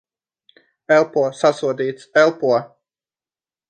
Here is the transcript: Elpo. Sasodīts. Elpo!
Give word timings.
Elpo. 0.95 1.27
Sasodīts. 1.43 2.11
Elpo! 2.25 2.55